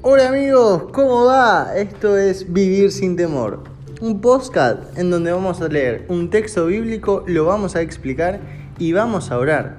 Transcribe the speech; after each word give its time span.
Hola 0.00 0.28
amigos, 0.28 0.84
¿cómo 0.92 1.24
va? 1.24 1.76
Esto 1.76 2.16
es 2.16 2.52
Vivir 2.52 2.92
sin 2.92 3.16
temor, 3.16 3.64
un 4.00 4.20
podcast 4.20 4.96
en 4.96 5.10
donde 5.10 5.32
vamos 5.32 5.60
a 5.60 5.66
leer 5.66 6.06
un 6.08 6.30
texto 6.30 6.66
bíblico, 6.66 7.24
lo 7.26 7.46
vamos 7.46 7.74
a 7.74 7.80
explicar 7.80 8.38
y 8.78 8.92
vamos 8.92 9.32
a 9.32 9.38
orar. 9.38 9.76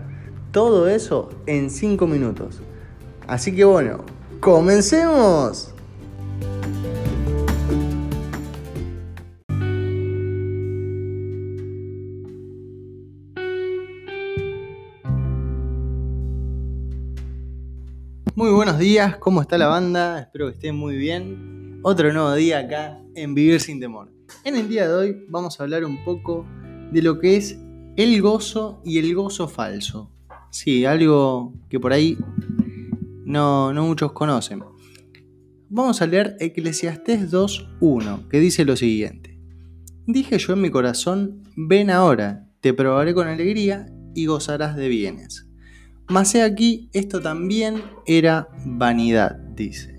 Todo 0.51 0.89
eso 0.89 1.29
en 1.45 1.69
5 1.69 2.05
minutos. 2.05 2.59
Así 3.27 3.55
que 3.55 3.63
bueno, 3.63 4.03
comencemos. 4.41 5.73
Muy 18.35 18.51
buenos 18.51 18.77
días, 18.77 19.17
¿cómo 19.17 19.41
está 19.41 19.57
la 19.57 19.67
banda? 19.67 20.19
Espero 20.19 20.47
que 20.47 20.53
estén 20.53 20.75
muy 20.75 20.97
bien. 20.97 21.79
Otro 21.83 22.11
nuevo 22.13 22.33
día 22.33 22.59
acá 22.59 23.01
en 23.15 23.33
Vivir 23.33 23.59
sin 23.59 23.79
Temor. 23.79 24.11
En 24.43 24.55
el 24.55 24.69
día 24.69 24.87
de 24.87 24.93
hoy 24.93 25.25
vamos 25.29 25.59
a 25.59 25.63
hablar 25.63 25.83
un 25.83 26.03
poco 26.03 26.45
de 26.91 27.01
lo 27.01 27.19
que 27.19 27.37
es 27.37 27.57
el 27.97 28.21
gozo 28.21 28.81
y 28.85 28.99
el 28.99 29.13
gozo 29.15 29.47
falso. 29.47 30.11
Sí, 30.51 30.85
algo 30.85 31.53
que 31.69 31.79
por 31.79 31.91
ahí 31.91 32.17
no, 33.25 33.73
muchos 33.73 34.11
conocen. 34.11 34.63
Vamos 35.69 36.01
a 36.01 36.07
leer 36.07 36.37
Eclesiastés 36.39 37.31
2.1, 37.31 38.27
que 38.27 38.39
dice 38.39 38.65
lo 38.65 38.75
siguiente. 38.75 39.39
Dije 40.05 40.37
yo 40.37 40.53
en 40.53 40.61
mi 40.61 40.69
corazón, 40.69 41.43
ven 41.55 41.89
ahora, 41.89 42.47
te 42.61 42.73
probaré 42.73 43.13
con 43.13 43.27
alegría 43.27 43.87
y 44.15 44.25
gozarás 44.25 44.75
de 44.75 44.87
bienes. 44.87 45.48
Mas 46.09 46.33
he 46.33 46.41
aquí, 46.41 46.89
esto 46.91 47.21
también 47.21 47.83
era 48.07 48.49
vanidad, 48.65 49.35
dice. 49.53 49.95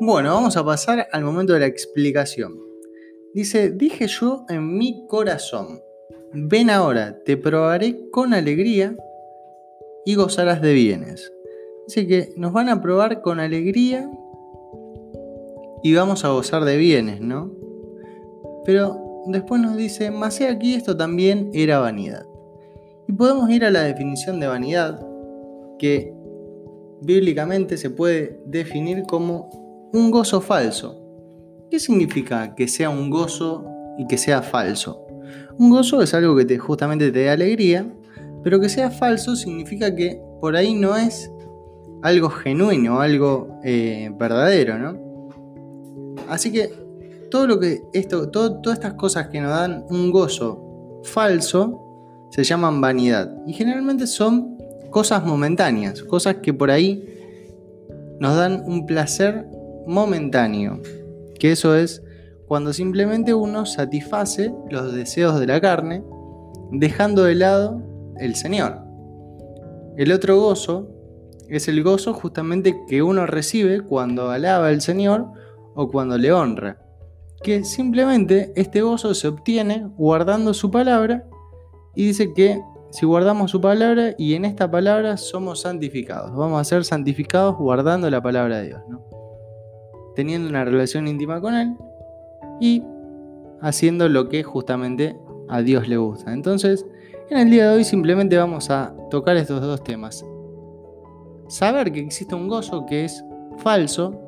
Bueno, 0.00 0.34
vamos 0.34 0.56
a 0.56 0.64
pasar 0.64 1.08
al 1.10 1.24
momento 1.24 1.52
de 1.54 1.60
la 1.60 1.66
explicación. 1.66 2.56
Dice, 3.34 3.72
dije 3.72 4.06
yo 4.06 4.44
en 4.48 4.78
mi 4.78 5.04
corazón, 5.08 5.82
ven 6.32 6.70
ahora, 6.70 7.24
te 7.24 7.36
probaré 7.36 8.08
con 8.12 8.34
alegría 8.34 8.96
y 10.04 10.14
gozarás 10.14 10.62
de 10.62 10.74
bienes. 10.74 11.32
Dice 11.88 12.06
que 12.06 12.32
nos 12.36 12.52
van 12.52 12.68
a 12.68 12.80
probar 12.80 13.20
con 13.20 13.40
alegría 13.40 14.08
y 15.86 15.94
vamos 15.94 16.24
a 16.24 16.30
gozar 16.30 16.64
de 16.64 16.76
bienes, 16.76 17.20
¿no? 17.20 17.52
Pero 18.64 19.22
después 19.28 19.60
nos 19.60 19.76
dice, 19.76 20.10
más 20.10 20.40
aquí 20.40 20.74
esto 20.74 20.96
también 20.96 21.48
era 21.54 21.78
vanidad. 21.78 22.26
Y 23.06 23.12
podemos 23.12 23.48
ir 23.50 23.64
a 23.64 23.70
la 23.70 23.82
definición 23.82 24.40
de 24.40 24.48
vanidad, 24.48 25.00
que 25.78 26.12
bíblicamente 27.02 27.76
se 27.76 27.90
puede 27.90 28.40
definir 28.46 29.04
como 29.04 29.88
un 29.92 30.10
gozo 30.10 30.40
falso. 30.40 31.00
¿Qué 31.70 31.78
significa 31.78 32.56
que 32.56 32.66
sea 32.66 32.90
un 32.90 33.08
gozo 33.08 33.64
y 33.96 34.08
que 34.08 34.18
sea 34.18 34.42
falso? 34.42 35.06
Un 35.56 35.70
gozo 35.70 36.02
es 36.02 36.14
algo 36.14 36.34
que 36.34 36.46
te, 36.46 36.58
justamente 36.58 37.12
te 37.12 37.26
da 37.26 37.34
alegría, 37.34 37.86
pero 38.42 38.58
que 38.58 38.68
sea 38.68 38.90
falso 38.90 39.36
significa 39.36 39.94
que 39.94 40.20
por 40.40 40.56
ahí 40.56 40.74
no 40.74 40.96
es 40.96 41.30
algo 42.02 42.28
genuino, 42.28 43.00
algo 43.00 43.60
eh, 43.62 44.10
verdadero, 44.18 44.78
¿no? 44.80 45.05
Así 46.28 46.52
que 46.52 46.72
todo 47.30 47.46
lo 47.46 47.60
que 47.60 47.82
esto, 47.92 48.30
todas 48.30 48.78
estas 48.78 48.94
cosas 48.94 49.28
que 49.28 49.40
nos 49.40 49.50
dan 49.50 49.84
un 49.90 50.10
gozo 50.10 51.02
falso 51.04 51.82
se 52.30 52.44
llaman 52.44 52.80
vanidad. 52.80 53.32
Y 53.46 53.52
generalmente 53.52 54.06
son 54.06 54.58
cosas 54.90 55.24
momentáneas, 55.24 56.02
cosas 56.02 56.36
que 56.36 56.54
por 56.54 56.70
ahí 56.70 57.04
nos 58.20 58.36
dan 58.36 58.64
un 58.66 58.86
placer 58.86 59.46
momentáneo. 59.86 60.80
Que 61.38 61.52
eso 61.52 61.76
es 61.76 62.02
cuando 62.46 62.72
simplemente 62.72 63.34
uno 63.34 63.66
satisface 63.66 64.52
los 64.70 64.94
deseos 64.94 65.38
de 65.40 65.46
la 65.46 65.60
carne, 65.60 66.02
dejando 66.72 67.24
de 67.24 67.34
lado 67.34 67.82
el 68.18 68.36
Señor. 68.36 68.78
El 69.96 70.12
otro 70.12 70.38
gozo 70.38 70.88
es 71.48 71.68
el 71.68 71.82
gozo 71.82 72.12
justamente 72.12 72.76
que 72.88 73.02
uno 73.02 73.26
recibe 73.26 73.80
cuando 73.80 74.30
alaba 74.30 74.68
al 74.68 74.80
Señor 74.80 75.26
o 75.76 75.88
cuando 75.90 76.18
le 76.18 76.32
honra, 76.32 76.78
que 77.42 77.62
simplemente 77.62 78.52
este 78.56 78.82
gozo 78.82 79.14
se 79.14 79.28
obtiene 79.28 79.86
guardando 79.96 80.54
su 80.54 80.70
palabra 80.70 81.24
y 81.94 82.06
dice 82.06 82.32
que 82.32 82.60
si 82.90 83.04
guardamos 83.04 83.50
su 83.50 83.60
palabra 83.60 84.14
y 84.16 84.34
en 84.34 84.46
esta 84.46 84.70
palabra 84.70 85.16
somos 85.18 85.60
santificados, 85.60 86.34
vamos 86.34 86.60
a 86.60 86.64
ser 86.64 86.84
santificados 86.84 87.56
guardando 87.56 88.08
la 88.10 88.22
palabra 88.22 88.58
de 88.58 88.68
Dios, 88.68 88.80
teniendo 90.14 90.48
una 90.48 90.64
relación 90.64 91.06
íntima 91.06 91.40
con 91.40 91.54
Él 91.54 91.76
y 92.60 92.82
haciendo 93.60 94.08
lo 94.08 94.28
que 94.28 94.42
justamente 94.42 95.16
a 95.48 95.60
Dios 95.60 95.88
le 95.88 95.98
gusta. 95.98 96.32
Entonces, 96.32 96.86
en 97.28 97.38
el 97.38 97.50
día 97.50 97.70
de 97.70 97.76
hoy 97.76 97.84
simplemente 97.84 98.36
vamos 98.38 98.70
a 98.70 98.94
tocar 99.10 99.36
estos 99.36 99.60
dos 99.60 99.84
temas. 99.84 100.24
Saber 101.48 101.92
que 101.92 102.00
existe 102.00 102.34
un 102.34 102.48
gozo 102.48 102.86
que 102.86 103.04
es 103.04 103.22
falso 103.58 104.25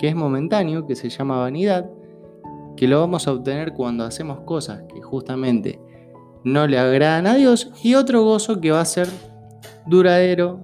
que 0.00 0.08
es 0.08 0.16
momentáneo, 0.16 0.86
que 0.86 0.96
se 0.96 1.10
llama 1.10 1.36
vanidad, 1.36 1.90
que 2.74 2.88
lo 2.88 3.00
vamos 3.00 3.28
a 3.28 3.32
obtener 3.32 3.74
cuando 3.74 4.02
hacemos 4.02 4.40
cosas 4.40 4.84
que 4.90 5.02
justamente 5.02 5.78
no 6.42 6.66
le 6.66 6.78
agradan 6.78 7.26
a 7.26 7.34
Dios, 7.34 7.70
y 7.82 7.96
otro 7.96 8.24
gozo 8.24 8.62
que 8.62 8.70
va 8.70 8.80
a 8.80 8.86
ser 8.86 9.08
duradero, 9.86 10.60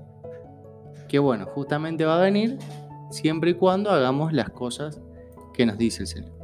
que 1.07 1.19
bueno, 1.19 1.45
justamente 1.55 2.07
va 2.07 2.17
a 2.17 2.23
venir 2.23 2.57
siempre 3.11 3.51
y 3.51 3.55
cuando 3.55 3.91
hagamos 3.91 4.33
las 4.33 4.49
cosas 4.49 5.03
que 5.53 5.67
nos 5.67 5.77
dice 5.77 6.05
el 6.05 6.07
Señor. 6.07 6.36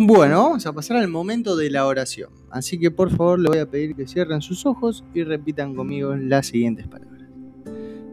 Bueno, 0.00 0.44
vamos 0.44 0.64
a 0.64 0.72
pasar 0.72 0.98
al 0.98 1.08
momento 1.08 1.56
de 1.56 1.70
la 1.70 1.84
oración. 1.84 2.30
Así 2.50 2.78
que 2.78 2.92
por 2.92 3.10
favor 3.10 3.40
le 3.40 3.48
voy 3.48 3.58
a 3.58 3.68
pedir 3.68 3.96
que 3.96 4.06
cierren 4.06 4.40
sus 4.40 4.64
ojos 4.64 5.04
y 5.12 5.24
repitan 5.24 5.74
conmigo 5.74 6.14
las 6.14 6.46
siguientes 6.46 6.86
palabras. 6.86 7.28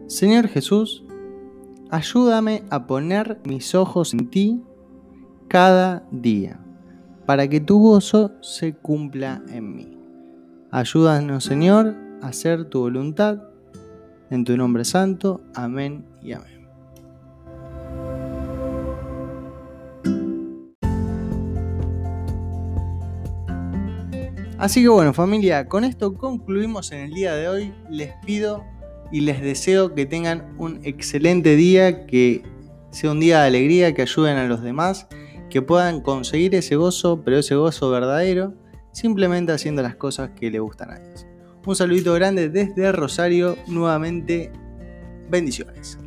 Señor 0.08 0.48
Jesús, 0.48 1.04
ayúdame 1.90 2.64
a 2.70 2.88
poner 2.88 3.38
mis 3.44 3.76
ojos 3.76 4.14
en 4.14 4.30
ti 4.30 4.62
cada 5.46 6.04
día, 6.10 6.58
para 7.24 7.46
que 7.46 7.60
tu 7.60 7.78
gozo 7.78 8.32
se 8.40 8.74
cumpla 8.74 9.42
en 9.48 9.76
mí. 9.76 9.96
Ayúdanos, 10.72 11.44
Señor, 11.44 11.94
a 12.20 12.28
hacer 12.28 12.64
tu 12.64 12.80
voluntad. 12.80 13.44
En 14.28 14.42
tu 14.42 14.56
nombre 14.56 14.84
santo. 14.84 15.40
Amén 15.54 16.04
y 16.20 16.32
amén. 16.32 16.55
Así 24.58 24.82
que 24.82 24.88
bueno 24.88 25.12
familia, 25.12 25.68
con 25.68 25.84
esto 25.84 26.14
concluimos 26.14 26.90
en 26.90 27.00
el 27.00 27.12
día 27.12 27.34
de 27.34 27.46
hoy. 27.48 27.74
Les 27.90 28.12
pido 28.24 28.64
y 29.12 29.20
les 29.20 29.42
deseo 29.42 29.94
que 29.94 30.06
tengan 30.06 30.54
un 30.58 30.80
excelente 30.82 31.56
día, 31.56 32.06
que 32.06 32.42
sea 32.90 33.10
un 33.10 33.20
día 33.20 33.42
de 33.42 33.48
alegría, 33.48 33.92
que 33.92 34.02
ayuden 34.02 34.38
a 34.38 34.46
los 34.46 34.62
demás, 34.62 35.08
que 35.50 35.60
puedan 35.60 36.00
conseguir 36.00 36.54
ese 36.54 36.76
gozo, 36.76 37.22
pero 37.22 37.38
ese 37.38 37.54
gozo 37.54 37.90
verdadero, 37.90 38.54
simplemente 38.92 39.52
haciendo 39.52 39.82
las 39.82 39.96
cosas 39.96 40.30
que 40.30 40.50
le 40.50 40.58
gustan 40.58 40.90
a 40.90 40.96
ellos. 40.96 41.26
Un 41.66 41.76
saludito 41.76 42.14
grande 42.14 42.48
desde 42.48 42.92
Rosario, 42.92 43.56
nuevamente 43.66 44.50
bendiciones. 45.28 45.98